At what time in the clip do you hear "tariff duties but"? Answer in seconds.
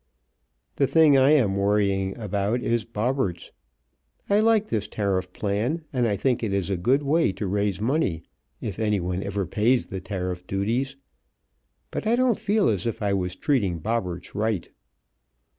10.01-12.07